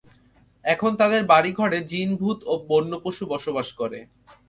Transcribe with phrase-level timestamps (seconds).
[0.65, 3.99] এখন তাদের বাড়িঘরে জিন-ভূত ও বন্য পশু বসবাস করে।